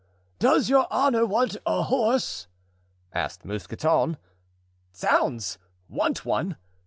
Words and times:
"Does 0.39 0.67
your 0.67 0.87
honor 0.89 1.27
want 1.27 1.57
a 1.63 1.83
horse?" 1.83 2.47
asked 3.13 3.45
Mousqueton. 3.45 4.17
"Zounds! 4.95 5.59
want 5.87 6.25
one!" 6.25 6.57